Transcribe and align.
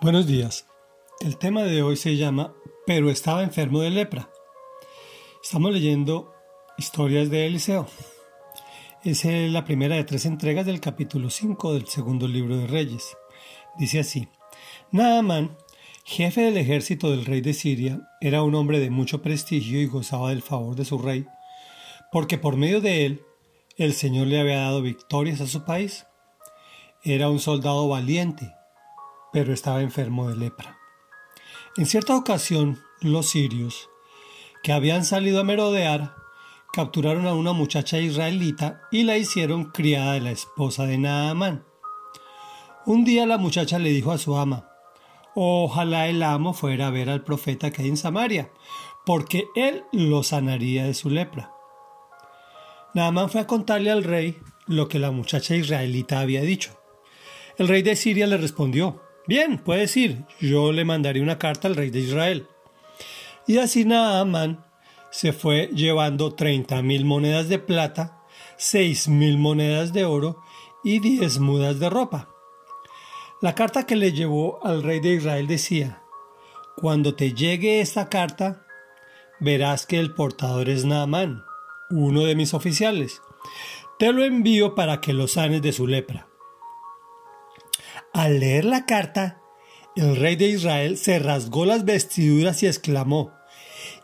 Buenos 0.00 0.28
días. 0.28 0.64
El 1.18 1.38
tema 1.38 1.64
de 1.64 1.82
hoy 1.82 1.96
se 1.96 2.16
llama 2.16 2.54
Pero 2.86 3.10
estaba 3.10 3.42
enfermo 3.42 3.80
de 3.80 3.90
lepra. 3.90 4.30
Estamos 5.42 5.72
leyendo 5.72 6.32
historias 6.76 7.30
de 7.30 7.48
Eliseo. 7.48 7.84
Es 9.02 9.24
la 9.24 9.64
primera 9.64 9.96
de 9.96 10.04
tres 10.04 10.24
entregas 10.24 10.66
del 10.66 10.80
capítulo 10.80 11.30
5 11.30 11.74
del 11.74 11.88
segundo 11.88 12.28
libro 12.28 12.56
de 12.56 12.68
Reyes. 12.68 13.16
Dice 13.76 13.98
así: 13.98 14.28
Naaman, 14.92 15.56
jefe 16.04 16.42
del 16.42 16.58
ejército 16.58 17.10
del 17.10 17.24
rey 17.24 17.40
de 17.40 17.52
Siria, 17.52 18.00
era 18.20 18.44
un 18.44 18.54
hombre 18.54 18.78
de 18.78 18.90
mucho 18.90 19.20
prestigio 19.20 19.80
y 19.80 19.86
gozaba 19.86 20.28
del 20.28 20.42
favor 20.42 20.76
de 20.76 20.84
su 20.84 20.98
rey, 20.98 21.26
porque 22.12 22.38
por 22.38 22.56
medio 22.56 22.80
de 22.80 23.04
él 23.04 23.22
el 23.76 23.94
Señor 23.94 24.28
le 24.28 24.38
había 24.38 24.60
dado 24.60 24.80
victorias 24.80 25.40
a 25.40 25.48
su 25.48 25.64
país. 25.64 26.06
Era 27.02 27.28
un 27.30 27.40
soldado 27.40 27.88
valiente, 27.88 28.54
pero 29.32 29.52
estaba 29.52 29.82
enfermo 29.82 30.28
de 30.28 30.36
lepra. 30.36 30.78
En 31.76 31.86
cierta 31.86 32.16
ocasión, 32.16 32.82
los 33.00 33.30
sirios, 33.30 33.90
que 34.62 34.72
habían 34.72 35.04
salido 35.04 35.40
a 35.40 35.44
merodear, 35.44 36.14
capturaron 36.72 37.26
a 37.26 37.34
una 37.34 37.52
muchacha 37.52 37.98
israelita 37.98 38.82
y 38.90 39.04
la 39.04 39.16
hicieron 39.16 39.66
criada 39.66 40.12
de 40.12 40.20
la 40.20 40.30
esposa 40.30 40.86
de 40.86 40.98
Naamán. 40.98 41.64
Un 42.84 43.04
día 43.04 43.26
la 43.26 43.38
muchacha 43.38 43.78
le 43.78 43.90
dijo 43.90 44.12
a 44.12 44.18
su 44.18 44.36
ama, 44.36 44.68
Ojalá 45.34 46.08
el 46.08 46.22
amo 46.22 46.52
fuera 46.52 46.88
a 46.88 46.90
ver 46.90 47.10
al 47.10 47.22
profeta 47.22 47.70
que 47.70 47.82
hay 47.82 47.88
en 47.88 47.96
Samaria, 47.96 48.50
porque 49.06 49.46
él 49.54 49.84
lo 49.92 50.22
sanaría 50.22 50.84
de 50.84 50.94
su 50.94 51.10
lepra. 51.10 51.52
Naamán 52.94 53.30
fue 53.30 53.42
a 53.42 53.46
contarle 53.46 53.90
al 53.90 54.02
rey 54.02 54.38
lo 54.66 54.88
que 54.88 54.98
la 54.98 55.10
muchacha 55.10 55.54
israelita 55.54 56.20
había 56.20 56.42
dicho. 56.42 56.76
El 57.56 57.68
rey 57.68 57.82
de 57.82 57.94
Siria 57.94 58.26
le 58.26 58.36
respondió, 58.36 59.00
Bien, 59.28 59.58
puedes 59.58 59.94
ir, 59.98 60.24
yo 60.40 60.72
le 60.72 60.86
mandaré 60.86 61.20
una 61.20 61.38
carta 61.38 61.68
al 61.68 61.76
rey 61.76 61.90
de 61.90 61.98
Israel. 61.98 62.46
Y 63.46 63.58
así 63.58 63.84
Naamán 63.84 64.64
se 65.10 65.34
fue 65.34 65.68
llevando 65.74 66.32
treinta 66.32 66.80
mil 66.80 67.04
monedas 67.04 67.50
de 67.50 67.58
plata, 67.58 68.22
seis 68.56 69.06
mil 69.06 69.36
monedas 69.36 69.92
de 69.92 70.06
oro 70.06 70.40
y 70.82 71.00
diez 71.00 71.40
mudas 71.40 71.78
de 71.78 71.90
ropa. 71.90 72.30
La 73.42 73.54
carta 73.54 73.84
que 73.84 73.96
le 73.96 74.12
llevó 74.12 74.64
al 74.64 74.82
rey 74.82 74.98
de 75.00 75.16
Israel 75.16 75.46
decía, 75.46 76.02
Cuando 76.74 77.14
te 77.14 77.34
llegue 77.34 77.82
esta 77.82 78.08
carta, 78.08 78.64
verás 79.40 79.84
que 79.84 79.98
el 79.98 80.14
portador 80.14 80.70
es 80.70 80.86
Naamán, 80.86 81.44
uno 81.90 82.24
de 82.24 82.34
mis 82.34 82.54
oficiales. 82.54 83.20
Te 83.98 84.10
lo 84.10 84.24
envío 84.24 84.74
para 84.74 85.02
que 85.02 85.12
lo 85.12 85.28
sanes 85.28 85.60
de 85.60 85.74
su 85.74 85.86
lepra. 85.86 86.27
Al 88.12 88.40
leer 88.40 88.64
la 88.64 88.86
carta, 88.86 89.40
el 89.96 90.16
rey 90.16 90.36
de 90.36 90.46
Israel 90.46 90.96
se 90.96 91.18
rasgó 91.18 91.66
las 91.66 91.84
vestiduras 91.84 92.62
y 92.62 92.66
exclamó, 92.66 93.32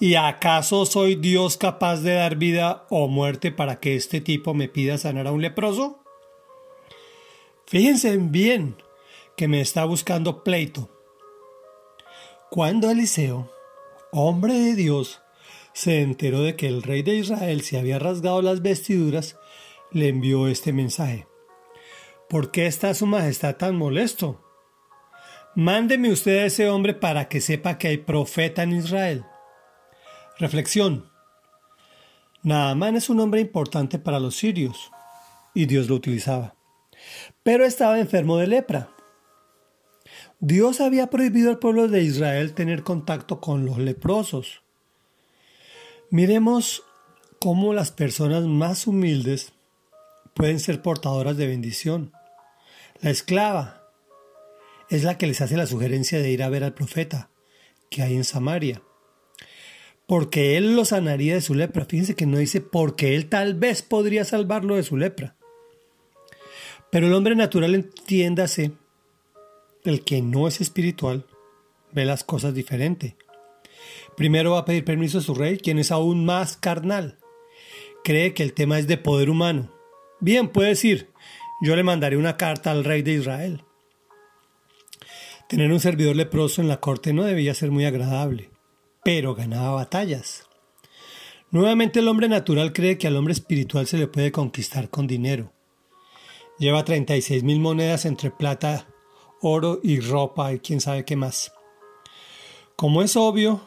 ¿Y 0.00 0.16
acaso 0.16 0.84
soy 0.86 1.14
Dios 1.14 1.56
capaz 1.56 1.98
de 2.00 2.14
dar 2.14 2.36
vida 2.36 2.86
o 2.90 3.08
muerte 3.08 3.52
para 3.52 3.78
que 3.78 3.94
este 3.94 4.20
tipo 4.20 4.54
me 4.54 4.68
pida 4.68 4.98
sanar 4.98 5.26
a 5.26 5.32
un 5.32 5.42
leproso? 5.42 6.00
Fíjense 7.66 8.16
bien 8.16 8.76
que 9.36 9.48
me 9.48 9.60
está 9.60 9.84
buscando 9.84 10.42
pleito. 10.42 10.90
Cuando 12.50 12.90
Eliseo, 12.90 13.50
hombre 14.10 14.54
de 14.54 14.74
Dios, 14.74 15.22
se 15.72 16.02
enteró 16.02 16.42
de 16.42 16.56
que 16.56 16.66
el 16.66 16.82
rey 16.82 17.02
de 17.02 17.14
Israel 17.14 17.62
se 17.62 17.78
había 17.78 17.98
rasgado 17.98 18.42
las 18.42 18.60
vestiduras, 18.60 19.38
le 19.90 20.08
envió 20.08 20.48
este 20.48 20.72
mensaje. 20.72 21.26
¿Por 22.32 22.50
qué 22.50 22.66
está 22.66 22.94
su 22.94 23.04
majestad 23.04 23.56
tan 23.56 23.76
molesto? 23.76 24.42
Mándeme 25.54 26.10
usted 26.10 26.38
a 26.38 26.46
ese 26.46 26.66
hombre 26.70 26.94
para 26.94 27.28
que 27.28 27.42
sepa 27.42 27.76
que 27.76 27.88
hay 27.88 27.98
profeta 27.98 28.62
en 28.62 28.72
Israel. 28.72 29.26
Reflexión. 30.38 31.10
Naamán 32.42 32.96
es 32.96 33.10
un 33.10 33.20
hombre 33.20 33.42
importante 33.42 33.98
para 33.98 34.18
los 34.18 34.34
sirios, 34.34 34.90
y 35.52 35.66
Dios 35.66 35.90
lo 35.90 35.94
utilizaba. 35.96 36.56
Pero 37.42 37.66
estaba 37.66 38.00
enfermo 38.00 38.38
de 38.38 38.46
lepra. 38.46 38.88
Dios 40.40 40.80
había 40.80 41.10
prohibido 41.10 41.50
al 41.50 41.58
pueblo 41.58 41.86
de 41.86 42.00
Israel 42.00 42.54
tener 42.54 42.82
contacto 42.82 43.42
con 43.42 43.66
los 43.66 43.76
leprosos. 43.76 44.62
Miremos 46.08 46.82
cómo 47.42 47.74
las 47.74 47.90
personas 47.90 48.44
más 48.44 48.86
humildes 48.86 49.52
pueden 50.32 50.60
ser 50.60 50.80
portadoras 50.80 51.36
de 51.36 51.46
bendición. 51.46 52.14
La 53.02 53.10
esclava 53.10 53.82
es 54.88 55.02
la 55.02 55.18
que 55.18 55.26
les 55.26 55.40
hace 55.40 55.56
la 55.56 55.66
sugerencia 55.66 56.20
de 56.20 56.30
ir 56.30 56.40
a 56.40 56.48
ver 56.48 56.62
al 56.62 56.72
profeta 56.72 57.30
que 57.90 58.00
hay 58.00 58.14
en 58.14 58.22
Samaria. 58.22 58.80
Porque 60.06 60.56
él 60.56 60.76
lo 60.76 60.84
sanaría 60.84 61.34
de 61.34 61.40
su 61.40 61.54
lepra. 61.54 61.84
Fíjense 61.84 62.14
que 62.14 62.26
no 62.26 62.38
dice 62.38 62.60
porque 62.60 63.16
él 63.16 63.28
tal 63.28 63.54
vez 63.54 63.82
podría 63.82 64.24
salvarlo 64.24 64.76
de 64.76 64.84
su 64.84 64.96
lepra. 64.96 65.34
Pero 66.92 67.08
el 67.08 67.14
hombre 67.14 67.34
natural, 67.34 67.74
entiéndase, 67.74 68.70
el 69.82 70.04
que 70.04 70.22
no 70.22 70.46
es 70.46 70.60
espiritual, 70.60 71.26
ve 71.90 72.04
las 72.04 72.22
cosas 72.22 72.54
diferente. 72.54 73.16
Primero 74.16 74.52
va 74.52 74.58
a 74.58 74.64
pedir 74.64 74.84
permiso 74.84 75.18
a 75.18 75.22
su 75.22 75.34
rey, 75.34 75.58
quien 75.58 75.80
es 75.80 75.90
aún 75.90 76.24
más 76.24 76.56
carnal. 76.56 77.18
Cree 78.04 78.32
que 78.32 78.44
el 78.44 78.52
tema 78.52 78.78
es 78.78 78.86
de 78.86 78.96
poder 78.96 79.28
humano. 79.28 79.72
Bien, 80.20 80.48
puede 80.48 80.68
decir, 80.68 81.08
yo 81.62 81.76
le 81.76 81.84
mandaré 81.84 82.16
una 82.16 82.36
carta 82.36 82.72
al 82.72 82.82
rey 82.82 83.02
de 83.02 83.12
Israel. 83.12 83.64
Tener 85.48 85.70
un 85.70 85.78
servidor 85.78 86.16
leproso 86.16 86.60
en 86.60 86.66
la 86.66 86.80
corte 86.80 87.12
no 87.12 87.22
debía 87.22 87.54
ser 87.54 87.70
muy 87.70 87.84
agradable, 87.84 88.50
pero 89.04 89.36
ganaba 89.36 89.70
batallas. 89.70 90.48
Nuevamente 91.52 92.00
el 92.00 92.08
hombre 92.08 92.28
natural 92.28 92.72
cree 92.72 92.98
que 92.98 93.06
al 93.06 93.16
hombre 93.16 93.32
espiritual 93.32 93.86
se 93.86 93.96
le 93.96 94.08
puede 94.08 94.32
conquistar 94.32 94.90
con 94.90 95.06
dinero. 95.06 95.52
Lleva 96.58 96.84
36 96.84 97.44
mil 97.44 97.60
monedas 97.60 98.06
entre 98.06 98.32
plata, 98.32 98.88
oro 99.40 99.78
y 99.84 100.00
ropa 100.00 100.52
y 100.52 100.58
quién 100.58 100.80
sabe 100.80 101.04
qué 101.04 101.14
más. 101.14 101.52
Como 102.74 103.02
es 103.02 103.14
obvio, 103.14 103.62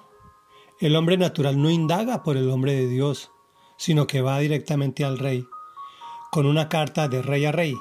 el 0.81 0.97
hombre 0.97 1.15
natural 1.15 1.61
no 1.61 1.69
indaga 1.69 2.23
por 2.23 2.35
el 2.35 2.49
hombre 2.49 2.73
de 2.73 2.89
Dios, 2.89 3.31
sino 3.77 4.05
que 4.05 4.19
va 4.19 4.39
directamente 4.39 5.05
al 5.05 5.17
rey, 5.17 5.47
con 6.35 6.47
una 6.47 6.67
carta 6.67 7.07
de 7.07 7.21
rey 7.21 7.45
a 7.45 7.53
rey. 7.53 7.73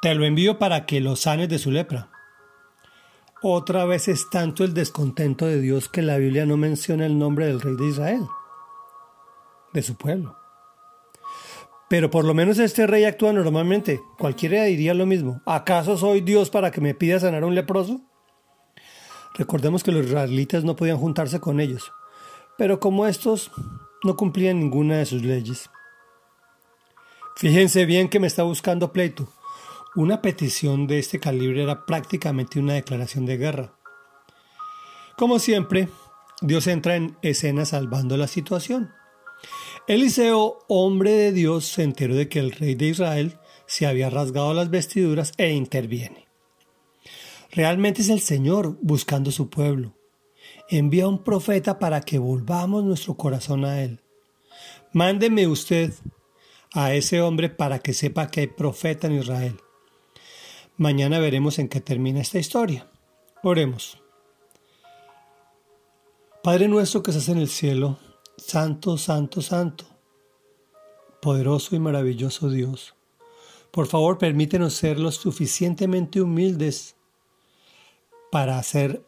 Te 0.00 0.16
lo 0.16 0.24
envío 0.24 0.58
para 0.58 0.84
que 0.84 1.00
lo 1.00 1.14
sanes 1.14 1.48
de 1.48 1.60
su 1.60 1.70
lepra. 1.70 2.10
Otra 3.40 3.84
vez 3.84 4.08
es 4.08 4.28
tanto 4.30 4.64
el 4.64 4.74
descontento 4.74 5.46
de 5.46 5.60
Dios 5.60 5.88
que 5.88 6.02
la 6.02 6.16
Biblia 6.16 6.44
no 6.44 6.56
menciona 6.56 7.06
el 7.06 7.16
nombre 7.16 7.46
del 7.46 7.60
rey 7.60 7.76
de 7.76 7.86
Israel, 7.86 8.26
de 9.72 9.80
su 9.80 9.94
pueblo. 9.94 10.36
Pero 11.88 12.10
por 12.10 12.24
lo 12.24 12.34
menos 12.34 12.58
este 12.58 12.88
rey 12.88 13.04
actúa 13.04 13.32
normalmente. 13.32 14.00
Cualquiera 14.18 14.64
diría 14.64 14.92
lo 14.92 15.06
mismo. 15.06 15.40
¿Acaso 15.46 15.96
soy 15.96 16.20
Dios 16.20 16.50
para 16.50 16.72
que 16.72 16.80
me 16.80 16.96
pida 16.96 17.20
sanar 17.20 17.44
a 17.44 17.46
un 17.46 17.54
leproso? 17.54 18.00
Recordemos 19.34 19.84
que 19.84 19.92
los 19.92 20.06
israelitas 20.06 20.64
no 20.64 20.74
podían 20.74 20.98
juntarse 20.98 21.38
con 21.38 21.60
ellos, 21.60 21.92
pero 22.58 22.80
como 22.80 23.06
estos 23.06 23.52
no 24.02 24.16
cumplían 24.16 24.58
ninguna 24.58 24.96
de 24.96 25.06
sus 25.06 25.22
leyes. 25.22 25.70
Fíjense 27.36 27.86
bien 27.86 28.08
que 28.08 28.20
me 28.20 28.26
está 28.26 28.42
buscando 28.42 28.92
pleito. 28.92 29.28
Una 29.94 30.22
petición 30.22 30.86
de 30.86 30.98
este 30.98 31.20
calibre 31.20 31.62
era 31.62 31.84
prácticamente 31.84 32.58
una 32.58 32.74
declaración 32.74 33.26
de 33.26 33.36
guerra. 33.36 33.74
Como 35.18 35.38
siempre, 35.38 35.88
Dios 36.40 36.66
entra 36.66 36.96
en 36.96 37.16
escena 37.22 37.64
salvando 37.64 38.16
la 38.16 38.26
situación. 38.26 38.90
Eliseo, 39.88 40.60
hombre 40.68 41.10
de 41.12 41.32
Dios, 41.32 41.66
se 41.66 41.82
enteró 41.82 42.14
de 42.14 42.28
que 42.28 42.38
el 42.38 42.52
rey 42.52 42.74
de 42.74 42.86
Israel 42.86 43.38
se 43.66 43.86
había 43.86 44.10
rasgado 44.10 44.54
las 44.54 44.70
vestiduras 44.70 45.32
e 45.38 45.50
interviene. 45.50 46.28
Realmente 47.50 48.02
es 48.02 48.08
el 48.08 48.20
Señor 48.20 48.78
buscando 48.80 49.30
su 49.30 49.50
pueblo. 49.50 49.94
Envía 50.68 51.08
un 51.08 51.22
profeta 51.22 51.78
para 51.78 52.00
que 52.00 52.18
volvamos 52.18 52.84
nuestro 52.84 53.16
corazón 53.16 53.64
a 53.64 53.82
Él. 53.82 54.00
Mándeme 54.92 55.46
usted 55.46 55.92
a 56.72 56.94
ese 56.94 57.20
hombre 57.20 57.50
para 57.50 57.80
que 57.80 57.92
sepa 57.92 58.28
que 58.28 58.40
hay 58.40 58.46
profeta 58.46 59.06
en 59.06 59.18
Israel. 59.18 59.60
Mañana 60.76 61.18
veremos 61.18 61.58
en 61.58 61.68
qué 61.68 61.80
termina 61.80 62.20
esta 62.20 62.38
historia. 62.38 62.90
Oremos. 63.42 63.98
Padre 66.42 66.68
nuestro 66.68 67.02
que 67.02 67.10
estás 67.10 67.28
en 67.28 67.38
el 67.38 67.48
cielo, 67.48 67.98
santo, 68.36 68.98
santo, 68.98 69.42
santo, 69.42 69.84
poderoso 71.20 71.76
y 71.76 71.78
maravilloso 71.78 72.50
Dios, 72.50 72.94
por 73.70 73.86
favor 73.86 74.18
permítenos 74.18 74.74
ser 74.74 74.98
lo 74.98 75.12
suficientemente 75.12 76.20
humildes 76.20 76.96
para 78.32 78.60
ser 78.62 79.06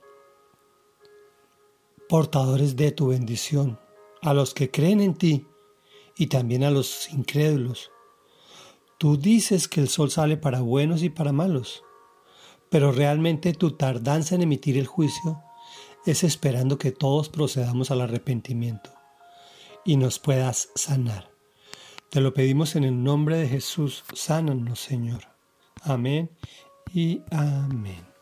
portadores 2.08 2.76
de 2.76 2.92
tu 2.92 3.08
bendición 3.08 3.80
a 4.22 4.32
los 4.32 4.54
que 4.54 4.70
creen 4.70 5.00
en 5.00 5.14
ti 5.14 5.46
y 6.16 6.26
también 6.28 6.64
a 6.64 6.70
los 6.70 7.10
incrédulos. 7.12 7.90
Tú 8.98 9.16
dices 9.16 9.68
que 9.68 9.80
el 9.80 9.88
sol 9.88 10.10
sale 10.10 10.36
para 10.36 10.60
buenos 10.60 11.02
y 11.02 11.10
para 11.10 11.32
malos. 11.32 11.82
pero 12.70 12.90
realmente 12.90 13.52
tu 13.52 13.72
tardanza 13.72 14.34
en 14.34 14.42
emitir 14.42 14.76
el 14.78 14.88
juicio 14.88 15.40
es 16.06 16.24
esperando 16.24 16.76
que 16.76 16.90
todos 16.90 17.28
procedamos 17.28 17.92
al 17.92 18.00
arrepentimiento 18.00 18.90
y 19.84 19.96
nos 19.96 20.18
puedas 20.18 20.70
sanar. 20.74 21.30
Te 22.10 22.20
lo 22.20 22.34
pedimos 22.34 22.74
en 22.74 22.84
el 22.84 23.02
nombre 23.02 23.38
de 23.38 23.48
Jesús, 23.48 24.04
sánanos 24.12 24.80
Señor. 24.80 25.22
Amén 25.82 26.30
y 26.92 27.22
amén. 27.30 28.13